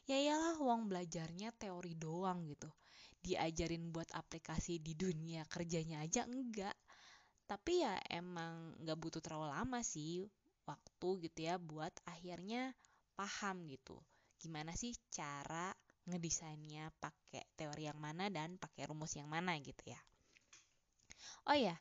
Ya 0.09 0.17
iyalah 0.17 0.57
uang 0.57 0.89
belajarnya 0.89 1.53
teori 1.53 1.93
doang 1.93 2.47
gitu. 2.47 2.71
Diajarin 3.19 3.91
buat 3.91 4.09
aplikasi 4.15 4.79
di 4.79 4.95
dunia 4.95 5.43
kerjanya 5.45 6.01
aja 6.01 6.23
enggak. 6.25 6.73
Tapi 7.45 7.83
ya 7.83 7.99
emang 8.09 8.77
nggak 8.81 8.97
butuh 8.97 9.21
terlalu 9.21 9.51
lama 9.51 9.83
sih 9.83 10.25
waktu 10.63 11.29
gitu 11.29 11.39
ya 11.49 11.59
buat 11.59 11.91
akhirnya 12.07 12.71
paham 13.19 13.67
gitu. 13.67 13.99
Gimana 14.39 14.71
sih 14.73 14.95
cara 15.11 15.75
ngedesainnya 16.07 16.89
pakai 16.97 17.43
teori 17.53 17.85
yang 17.85 17.99
mana 17.99 18.31
dan 18.33 18.55
pakai 18.57 18.89
rumus 18.89 19.13
yang 19.13 19.27
mana 19.27 19.53
gitu 19.61 19.83
ya. 19.91 19.99
Oh 21.45 21.57
ya, 21.57 21.75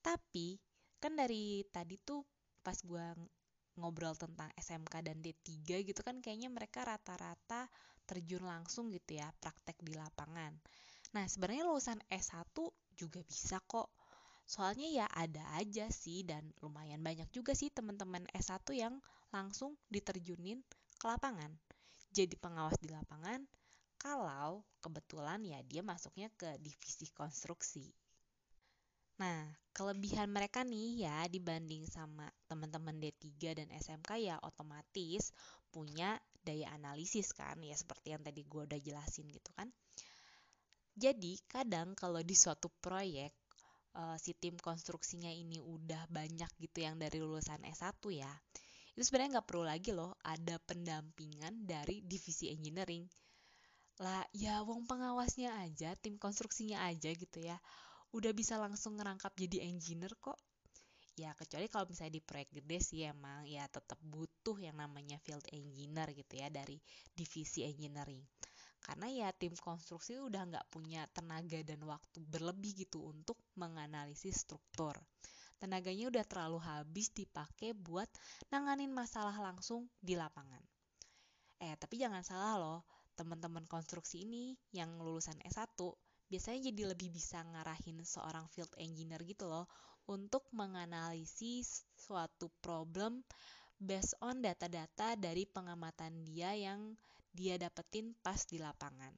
tapi 0.00 0.60
kan 1.04 1.12
dari 1.20 1.60
tadi 1.68 2.00
tuh 2.00 2.24
pas 2.64 2.80
gue 2.80 3.06
ngobrol 3.76 4.16
tentang 4.16 4.48
SMK 4.56 5.04
dan 5.04 5.20
D3 5.20 5.84
gitu 5.84 6.00
kan 6.00 6.24
kayaknya 6.24 6.48
mereka 6.48 6.88
rata-rata 6.88 7.68
terjun 8.08 8.48
langsung 8.48 8.88
gitu 8.88 9.20
ya 9.20 9.28
praktek 9.36 9.76
di 9.84 9.92
lapangan. 9.92 10.56
Nah 11.12 11.28
sebenarnya 11.28 11.68
lulusan 11.68 12.00
S1 12.08 12.56
juga 12.96 13.20
bisa 13.20 13.60
kok. 13.68 13.92
Soalnya 14.48 14.88
ya 14.88 15.06
ada 15.12 15.44
aja 15.60 15.92
sih 15.92 16.24
dan 16.24 16.48
lumayan 16.64 17.04
banyak 17.04 17.28
juga 17.36 17.52
sih 17.52 17.68
teman-teman 17.68 18.24
S1 18.32 18.64
yang 18.72 18.96
langsung 19.28 19.76
diterjunin 19.92 20.64
ke 20.96 21.04
lapangan. 21.04 21.52
Jadi 22.14 22.40
pengawas 22.40 22.80
di 22.80 22.88
lapangan 22.88 23.44
kalau 24.00 24.64
kebetulan 24.80 25.44
ya 25.44 25.60
dia 25.64 25.84
masuknya 25.84 26.32
ke 26.36 26.56
divisi 26.60 27.08
konstruksi. 27.12 28.03
Nah, 29.14 29.46
kelebihan 29.70 30.26
mereka 30.26 30.66
nih 30.66 31.06
ya 31.06 31.26
dibanding 31.30 31.86
sama 31.86 32.26
teman-teman 32.50 32.98
D3 32.98 33.54
dan 33.54 33.68
SMK 33.70 34.10
ya 34.18 34.36
otomatis 34.42 35.30
punya 35.70 36.18
daya 36.42 36.74
analisis 36.74 37.30
kan 37.30 37.58
ya 37.62 37.74
seperti 37.78 38.14
yang 38.14 38.22
tadi 38.22 38.42
gue 38.42 38.62
udah 38.66 38.80
jelasin 38.82 39.30
gitu 39.30 39.50
kan. 39.54 39.70
Jadi 40.94 41.42
kadang 41.46 41.94
kalau 41.98 42.22
di 42.22 42.38
suatu 42.38 42.70
proyek 42.70 43.34
uh, 43.98 44.18
si 44.18 44.34
tim 44.34 44.54
konstruksinya 44.58 45.30
ini 45.30 45.58
udah 45.58 46.06
banyak 46.10 46.50
gitu 46.58 46.82
yang 46.82 46.98
dari 46.98 47.18
lulusan 47.18 47.62
S1 47.66 47.98
ya. 48.14 48.30
Itu 48.94 49.02
sebenarnya 49.02 49.38
nggak 49.42 49.48
perlu 49.50 49.64
lagi 49.66 49.90
loh 49.90 50.14
ada 50.22 50.58
pendampingan 50.62 51.66
dari 51.66 52.02
divisi 52.02 52.50
engineering. 52.50 53.06
Lah 54.02 54.22
ya 54.34 54.62
wong 54.62 54.86
pengawasnya 54.86 55.54
aja, 55.62 55.94
tim 55.98 56.18
konstruksinya 56.18 56.86
aja 56.86 57.10
gitu 57.10 57.42
ya 57.42 57.58
udah 58.14 58.30
bisa 58.30 58.54
langsung 58.56 58.94
ngerangkap 58.94 59.34
jadi 59.34 59.66
engineer 59.66 60.14
kok. 60.22 60.38
Ya 61.14 61.34
kecuali 61.34 61.66
kalau 61.70 61.86
misalnya 61.86 62.18
di 62.18 62.22
proyek 62.22 62.50
gede 62.54 62.78
sih 62.82 63.02
emang 63.06 63.46
ya 63.46 63.66
tetap 63.70 63.98
butuh 64.02 64.58
yang 64.58 64.78
namanya 64.78 65.18
field 65.22 65.46
engineer 65.50 66.10
gitu 66.14 66.38
ya 66.38 66.50
dari 66.50 66.78
divisi 67.14 67.66
engineering. 67.66 68.22
Karena 68.82 69.06
ya 69.10 69.28
tim 69.34 69.54
konstruksi 69.54 70.18
udah 70.18 70.42
nggak 70.46 70.66
punya 70.70 71.06
tenaga 71.10 71.62
dan 71.62 71.82
waktu 71.86 72.22
berlebih 72.26 72.86
gitu 72.86 73.02
untuk 73.02 73.38
menganalisis 73.58 74.42
struktur. 74.46 74.94
Tenaganya 75.58 76.10
udah 76.10 76.24
terlalu 76.26 76.58
habis 76.62 77.14
dipakai 77.14 77.72
buat 77.74 78.10
nanganin 78.50 78.90
masalah 78.90 79.34
langsung 79.38 79.86
di 80.02 80.18
lapangan. 80.18 80.60
Eh 81.62 81.74
tapi 81.78 81.98
jangan 81.98 82.26
salah 82.26 82.58
loh 82.58 82.80
teman-teman 83.14 83.62
konstruksi 83.70 84.26
ini 84.26 84.58
yang 84.74 84.98
lulusan 84.98 85.38
S1 85.46 85.78
biasanya 86.34 86.74
jadi 86.74 86.90
lebih 86.90 87.14
bisa 87.14 87.46
ngarahin 87.46 88.02
seorang 88.02 88.50
field 88.50 88.74
engineer 88.82 89.22
gitu 89.22 89.46
loh 89.46 89.70
untuk 90.10 90.42
menganalisis 90.50 91.86
suatu 91.94 92.50
problem 92.58 93.22
based 93.78 94.18
on 94.18 94.42
data-data 94.42 95.14
dari 95.14 95.46
pengamatan 95.46 96.26
dia 96.26 96.50
yang 96.58 96.98
dia 97.30 97.54
dapetin 97.54 98.18
pas 98.18 98.42
di 98.50 98.58
lapangan. 98.58 99.14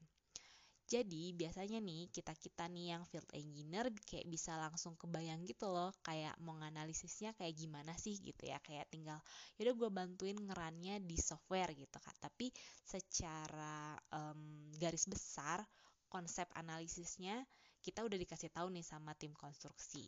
Jadi 0.87 1.35
biasanya 1.35 1.83
nih 1.83 2.07
kita-kita 2.13 2.69
nih 2.71 2.95
yang 2.95 3.03
field 3.03 3.27
engineer 3.35 3.91
kayak 4.07 4.23
bisa 4.29 4.55
langsung 4.55 4.95
kebayang 4.95 5.43
gitu 5.43 5.67
loh 5.67 5.91
kayak 5.99 6.31
mau 6.39 6.55
nganalisisnya 6.55 7.35
kayak 7.35 7.59
gimana 7.59 7.91
sih 7.99 8.15
gitu 8.23 8.47
ya 8.47 8.55
kayak 8.63 8.87
tinggal 8.87 9.19
yaudah 9.59 9.75
gue 9.75 9.89
bantuin 9.91 10.39
ngerannya 10.39 11.03
di 11.03 11.19
software 11.19 11.75
gitu 11.75 11.99
kan 11.99 12.15
tapi 12.23 12.47
secara 12.87 13.99
um, 14.15 14.71
garis 14.79 15.11
besar 15.11 15.59
konsep 16.07 16.47
analisisnya 16.55 17.43
kita 17.83 18.03
udah 18.03 18.17
dikasih 18.19 18.51
tahu 18.51 18.73
nih 18.73 18.83
sama 18.83 19.15
tim 19.15 19.31
konstruksi. 19.37 20.07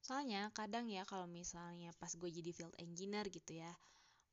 Soalnya 0.00 0.48
kadang 0.56 0.88
ya 0.88 1.04
kalau 1.04 1.28
misalnya 1.28 1.92
pas 2.00 2.12
gue 2.14 2.30
jadi 2.30 2.50
field 2.54 2.72
engineer 2.80 3.28
gitu 3.28 3.60
ya, 3.60 3.68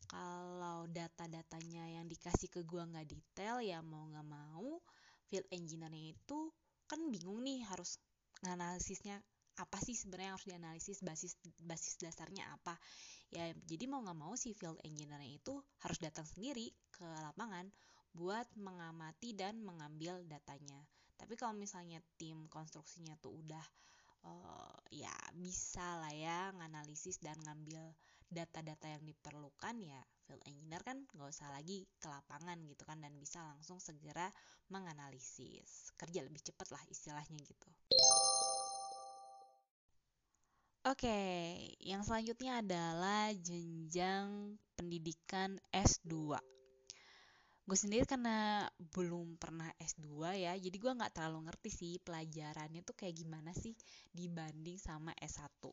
kalau 0.08 0.86
data-datanya 0.88 2.00
yang 2.00 2.06
dikasih 2.06 2.48
ke 2.48 2.62
gue 2.64 2.84
nggak 2.84 3.10
detail 3.10 3.58
ya 3.60 3.82
mau 3.82 4.06
nggak 4.08 4.28
mau 4.30 4.80
field 5.28 5.48
engineer 5.50 5.92
itu 5.92 6.54
kan 6.86 7.02
bingung 7.10 7.42
nih 7.42 7.66
harus 7.66 7.98
nganalisisnya 8.46 9.18
apa 9.56 9.80
sih 9.82 9.96
sebenarnya 9.96 10.36
harus 10.36 10.46
dianalisis 10.46 11.00
basis 11.02 11.40
basis 11.64 11.96
dasarnya 11.98 12.44
apa 12.52 12.76
ya 13.32 13.50
jadi 13.66 13.88
mau 13.88 14.04
nggak 14.04 14.20
mau 14.20 14.36
si 14.36 14.52
field 14.52 14.78
engineer 14.84 15.24
itu 15.26 15.56
harus 15.82 15.98
datang 15.98 16.28
sendiri 16.28 16.70
ke 16.92 17.08
lapangan 17.08 17.66
buat 18.16 18.48
mengamati 18.56 19.36
dan 19.36 19.60
mengambil 19.60 20.24
datanya. 20.26 20.80
Tapi 21.20 21.36
kalau 21.36 21.52
misalnya 21.56 22.00
tim 22.16 22.48
konstruksinya 22.48 23.20
tuh 23.20 23.36
udah 23.44 23.66
uh, 24.24 24.76
ya 24.92 25.12
bisa 25.36 26.00
lah 26.00 26.16
ya 26.16 26.52
nganalisis 26.56 27.20
dan 27.20 27.36
ngambil 27.44 27.92
data-data 28.32 28.90
yang 28.90 29.04
diperlukan 29.06 29.76
ya 29.86 30.02
field 30.26 30.42
engineer 30.50 30.82
kan 30.82 30.98
nggak 31.14 31.30
usah 31.30 31.54
lagi 31.54 31.86
ke 32.02 32.08
lapangan 32.10 32.58
gitu 32.66 32.84
kan 32.84 32.98
dan 32.98 33.14
bisa 33.22 33.46
langsung 33.46 33.78
segera 33.78 34.34
menganalisis 34.74 35.94
kerja 36.00 36.26
lebih 36.26 36.42
cepat 36.42 36.74
lah 36.74 36.82
istilahnya 36.90 37.38
gitu. 37.46 37.70
Oke, 40.86 41.10
okay, 41.10 41.74
yang 41.82 42.06
selanjutnya 42.06 42.62
adalah 42.62 43.34
jenjang 43.34 44.54
pendidikan 44.78 45.58
S2 45.74 46.38
gue 47.66 47.74
sendiri 47.74 48.06
karena 48.06 48.70
belum 48.94 49.42
pernah 49.42 49.66
S2 49.82 50.06
ya 50.38 50.54
jadi 50.54 50.78
gue 50.78 50.92
nggak 51.02 51.18
terlalu 51.18 51.50
ngerti 51.50 51.70
sih 51.74 51.94
pelajarannya 51.98 52.86
tuh 52.86 52.94
kayak 52.94 53.18
gimana 53.18 53.58
sih 53.58 53.74
dibanding 54.14 54.78
sama 54.78 55.10
S1 55.18 55.66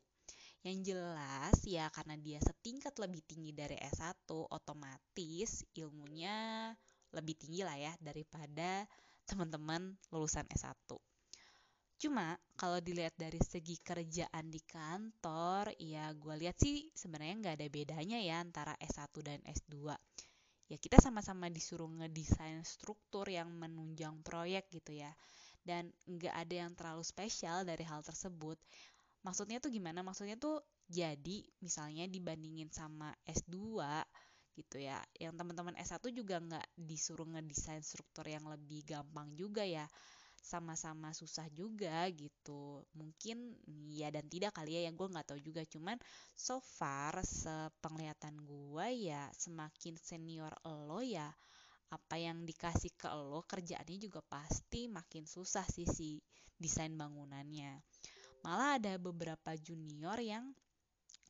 yang 0.64 0.81
jelas 0.81 1.57
ya 1.68 1.92
karena 1.92 2.16
dia 2.16 2.40
setingkat 2.40 2.96
lebih 2.96 3.20
tinggi 3.28 3.52
dari 3.52 3.76
S1 3.76 4.24
otomatis 4.31 5.68
ilmunya 5.76 6.72
lebih 7.12 7.37
tinggi 7.37 7.61
lah 7.61 7.76
ya 7.76 7.92
daripada 8.00 8.88
teman-teman 9.28 9.92
lulusan 10.09 10.48
S1 10.48 10.96
Cuma 12.02 12.35
kalau 12.59 12.83
dilihat 12.83 13.14
dari 13.14 13.38
segi 13.38 13.78
kerjaan 13.78 14.50
di 14.50 14.59
kantor, 14.66 15.70
ya 15.78 16.11
gue 16.11 16.35
lihat 16.35 16.59
sih 16.59 16.90
sebenarnya 16.98 17.38
nggak 17.38 17.55
ada 17.62 17.68
bedanya 17.70 18.18
ya 18.18 18.42
antara 18.42 18.74
S1 18.83 19.14
dan 19.22 19.38
S2 19.46 19.94
ya 20.73 20.77
kita 20.81 20.97
sama-sama 21.05 21.53
disuruh 21.53 21.91
ngedesain 22.01 22.65
struktur 22.65 23.29
yang 23.29 23.53
menunjang 23.53 24.17
proyek 24.25 24.65
gitu 24.73 24.97
ya. 24.97 25.13
Dan 25.61 25.93
nggak 26.09 26.35
ada 26.35 26.55
yang 26.67 26.73
terlalu 26.73 27.05
spesial 27.05 27.63
dari 27.69 27.85
hal 27.85 28.01
tersebut. 28.01 28.57
Maksudnya 29.23 29.61
tuh 29.61 29.71
gimana? 29.71 30.01
Maksudnya 30.01 30.41
tuh 30.41 30.65
jadi 30.89 31.45
misalnya 31.63 32.09
dibandingin 32.09 32.73
sama 32.73 33.13
S2 33.29 34.03
gitu 34.53 34.77
ya 34.77 35.01
yang 35.17 35.33
teman-teman 35.33 35.73
S1 35.81 36.13
juga 36.13 36.37
nggak 36.37 36.67
disuruh 36.77 37.25
ngedesain 37.25 37.81
struktur 37.81 38.29
yang 38.29 38.45
lebih 38.45 38.85
gampang 38.85 39.33
juga 39.33 39.65
ya 39.65 39.89
sama-sama 40.42 41.14
susah 41.14 41.46
juga 41.55 42.05
gitu. 42.11 42.83
Mungkin 42.98 43.55
ya 43.94 44.11
dan 44.11 44.26
tidak 44.26 44.59
kali 44.59 44.74
ya 44.74 44.90
yang 44.90 44.98
gue 44.98 45.07
nggak 45.07 45.33
tahu 45.33 45.40
juga. 45.40 45.62
Cuman 45.62 45.96
so 46.35 46.59
far 46.59 47.22
sepenglihatan 47.22 48.42
gue 48.42 48.87
ya 49.07 49.31
semakin 49.33 49.94
senior 49.96 50.50
lo 50.66 50.98
ya 51.00 51.31
apa 51.94 52.16
yang 52.18 52.42
dikasih 52.42 52.90
ke 52.98 53.07
lo 53.07 53.46
kerjaannya 53.46 53.98
juga 54.02 54.20
pasti 54.26 54.90
makin 54.90 55.24
susah 55.28 55.64
sih 55.70 55.87
si 55.87 56.18
desain 56.59 56.92
bangunannya. 56.98 57.78
Malah 58.42 58.83
ada 58.83 58.94
beberapa 58.98 59.55
junior 59.55 60.18
yang 60.18 60.50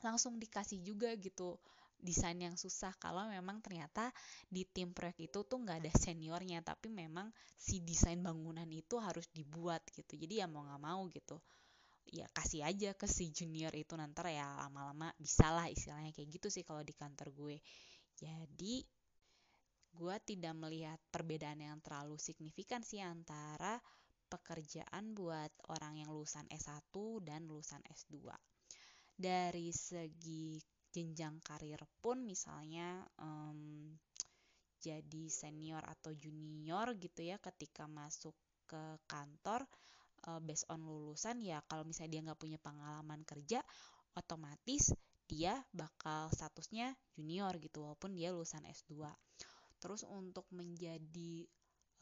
langsung 0.01 0.41
dikasih 0.41 0.83
juga 0.83 1.15
gitu 1.21 1.61
desain 2.03 2.35
yang 2.35 2.59
susah 2.59 2.91
kalau 2.99 3.31
memang 3.31 3.63
ternyata 3.63 4.11
di 4.51 4.67
tim 4.67 4.91
proyek 4.91 5.31
itu 5.31 5.47
tuh 5.47 5.59
nggak 5.63 5.79
ada 5.87 5.93
seniornya 5.95 6.61
tapi 6.67 6.91
memang 6.91 7.31
si 7.55 7.79
desain 7.81 8.19
bangunan 8.19 8.67
itu 8.69 8.99
harus 8.99 9.31
dibuat 9.31 9.87
gitu. 9.95 10.19
Jadi 10.19 10.43
ya 10.43 10.51
mau 10.51 10.67
nggak 10.67 10.83
mau 10.83 11.07
gitu 11.09 11.39
ya 12.11 12.27
kasih 12.35 12.67
aja 12.67 12.99
ke 12.99 13.07
si 13.07 13.31
junior 13.31 13.71
itu 13.79 13.95
nanti 13.95 14.35
ya 14.35 14.59
lama-lama 14.67 15.15
bisa 15.15 15.55
lah 15.55 15.71
istilahnya 15.71 16.11
kayak 16.11 16.29
gitu 16.35 16.51
sih 16.51 16.67
kalau 16.67 16.83
di 16.83 16.93
kantor 16.93 17.31
gue. 17.31 17.57
Jadi 18.19 18.83
gue 19.93 20.17
tidak 20.25 20.55
melihat 20.57 20.99
perbedaan 21.13 21.61
yang 21.63 21.79
terlalu 21.85 22.19
signifikan 22.19 22.83
sih 22.83 22.99
antara 22.99 23.79
pekerjaan 24.27 25.13
buat 25.13 25.53
orang 25.69 26.01
yang 26.01 26.09
lulusan 26.09 26.49
S1 26.49 26.97
dan 27.21 27.45
lulusan 27.45 27.85
S2 27.85 28.33
dari 29.13 29.69
segi 29.77 30.57
jenjang 30.93 31.41
karir 31.41 31.81
pun 32.05 32.21
misalnya 32.23 33.01
um, 33.17 33.93
jadi 34.83 35.25
senior 35.33 35.81
atau 35.87 36.13
junior 36.13 36.93
gitu 37.01 37.25
ya 37.25 37.41
ketika 37.41 37.89
masuk 37.89 38.37
ke 38.69 38.83
kantor 39.09 39.65
uh, 40.29 40.41
based 40.43 40.69
on 40.69 40.85
lulusan 40.85 41.41
ya 41.41 41.65
kalau 41.67 41.89
misalnya 41.89 42.19
dia 42.19 42.23
nggak 42.29 42.41
punya 42.41 42.59
pengalaman 42.61 43.25
kerja 43.25 43.65
otomatis 44.13 44.93
dia 45.25 45.57
bakal 45.73 46.29
statusnya 46.29 46.93
junior 47.17 47.57
gitu 47.57 47.89
walaupun 47.89 48.13
dia 48.13 48.35
lulusan 48.35 48.63
S2 48.69 49.09
terus 49.81 50.05
untuk 50.05 50.45
menjadi 50.53 51.49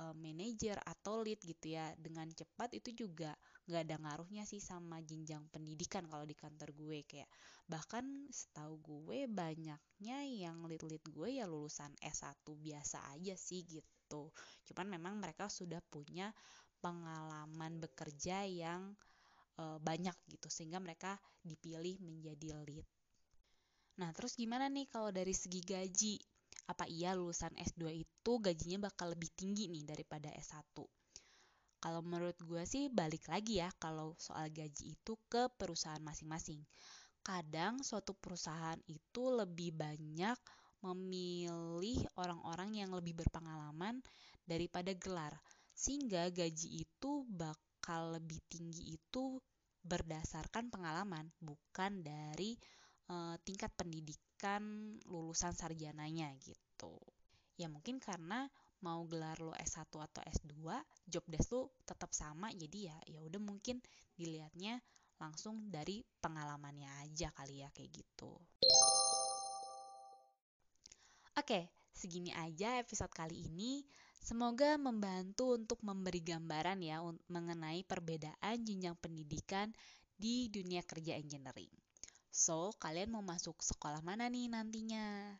uh, 0.02 0.16
manajer 0.16 0.80
atau 0.82 1.22
lead 1.22 1.38
gitu 1.44 1.76
ya 1.76 1.94
dengan 1.94 2.26
cepat 2.32 2.74
itu 2.74 3.06
juga 3.06 3.36
nggak 3.68 3.82
ada 3.86 3.96
ngaruhnya 4.00 4.44
sih 4.48 4.62
sama 4.62 5.02
jenjang 5.04 5.44
pendidikan 5.52 6.06
kalau 6.08 6.24
di 6.24 6.32
kantor 6.36 6.72
gue 6.72 7.04
kayak 7.04 7.28
bahkan 7.68 8.04
setahu 8.32 8.80
gue 8.80 9.28
banyaknya 9.30 10.18
yang 10.26 10.64
lead 10.66 11.04
gue 11.04 11.28
ya 11.28 11.44
lulusan 11.44 11.92
S1 12.00 12.40
biasa 12.44 12.98
aja 13.14 13.34
sih 13.36 13.62
gitu 13.68 14.32
cuman 14.70 14.86
memang 14.96 15.20
mereka 15.20 15.46
sudah 15.52 15.78
punya 15.92 16.32
pengalaman 16.80 17.78
bekerja 17.78 18.48
yang 18.48 18.96
uh, 19.60 19.78
banyak 19.78 20.16
gitu 20.32 20.48
sehingga 20.48 20.80
mereka 20.80 21.20
dipilih 21.44 22.00
menjadi 22.00 22.56
lead 22.64 22.88
Nah, 24.00 24.16
terus 24.16 24.32
gimana 24.32 24.72
nih 24.72 24.88
kalau 24.88 25.12
dari 25.12 25.36
segi 25.36 25.60
gaji? 25.60 26.16
Apa 26.72 26.88
iya 26.88 27.12
lulusan 27.12 27.52
S2 27.52 27.92
itu 27.92 28.32
gajinya 28.40 28.88
bakal 28.88 29.12
lebih 29.12 29.28
tinggi 29.36 29.68
nih 29.68 29.84
daripada 29.84 30.32
S1? 30.32 30.80
Kalau 31.80 32.04
menurut 32.04 32.36
gue 32.44 32.60
sih 32.68 32.92
balik 32.92 33.32
lagi 33.32 33.64
ya 33.64 33.72
kalau 33.80 34.12
soal 34.20 34.52
gaji 34.52 34.92
itu 34.92 35.16
ke 35.32 35.48
perusahaan 35.56 36.00
masing-masing. 36.04 36.60
Kadang 37.24 37.80
suatu 37.80 38.12
perusahaan 38.12 38.76
itu 38.84 39.32
lebih 39.32 39.72
banyak 39.72 40.36
memilih 40.84 42.04
orang-orang 42.16 42.84
yang 42.84 42.92
lebih 42.92 43.16
berpengalaman 43.16 44.04
daripada 44.44 44.92
gelar. 44.92 45.32
Sehingga 45.72 46.28
gaji 46.28 46.84
itu 46.84 47.24
bakal 47.32 48.20
lebih 48.20 48.40
tinggi 48.52 48.96
itu 49.00 49.40
berdasarkan 49.80 50.68
pengalaman, 50.68 51.32
bukan 51.40 52.04
dari 52.04 52.60
uh, 53.08 53.40
tingkat 53.40 53.72
pendidikan 53.72 54.96
lulusan 55.08 55.56
sarjananya 55.56 56.36
gitu. 56.44 57.00
Ya 57.56 57.68
mungkin 57.72 57.96
karena 58.00 58.48
mau 58.80 59.04
gelar 59.08 59.36
lo 59.40 59.52
S1 59.56 59.88
atau 59.88 60.22
S2, 60.24 60.52
job 61.08 61.24
desk 61.28 61.52
lo 61.52 61.72
tetap 61.84 62.10
sama 62.16 62.52
jadi 62.52 62.92
ya 62.92 62.96
ya 63.16 63.20
udah 63.24 63.40
mungkin 63.40 63.80
dilihatnya 64.16 64.80
langsung 65.20 65.68
dari 65.68 66.00
pengalamannya 66.24 66.88
aja 67.04 67.28
kali 67.36 67.60
ya 67.60 67.68
kayak 67.76 67.92
gitu. 67.92 68.32
Oke, 71.36 71.68
segini 71.92 72.32
aja 72.32 72.80
episode 72.80 73.12
kali 73.12 73.48
ini. 73.48 73.84
Semoga 74.20 74.76
membantu 74.76 75.56
untuk 75.56 75.80
memberi 75.80 76.20
gambaran 76.20 76.80
ya 76.84 77.00
mengenai 77.32 77.84
perbedaan 77.84 78.56
jenjang 78.60 78.96
pendidikan 79.00 79.72
di 80.20 80.52
dunia 80.52 80.84
kerja 80.84 81.16
engineering. 81.16 81.72
So, 82.28 82.76
kalian 82.76 83.10
mau 83.10 83.24
masuk 83.24 83.58
sekolah 83.64 84.04
mana 84.04 84.28
nih 84.28 84.52
nantinya? 84.52 85.34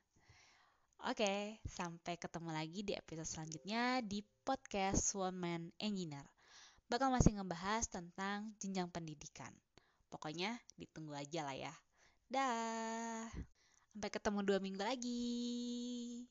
Oke, 1.01 1.57
sampai 1.65 2.21
ketemu 2.21 2.53
lagi 2.53 2.85
di 2.85 2.93
episode 2.93 3.25
selanjutnya 3.25 4.05
di 4.05 4.21
podcast 4.45 5.17
Woman 5.17 5.73
Engineer. 5.81 6.29
Bakal 6.93 7.09
masih 7.09 7.41
ngebahas 7.41 7.89
tentang 7.89 8.53
jenjang 8.61 8.93
pendidikan. 8.93 9.49
Pokoknya 10.13 10.61
ditunggu 10.77 11.17
aja 11.17 11.41
lah 11.49 11.57
ya. 11.57 11.73
Dah. 12.29 13.33
Sampai 13.97 14.13
ketemu 14.13 14.45
dua 14.45 14.61
minggu 14.61 14.85
lagi. 14.85 16.29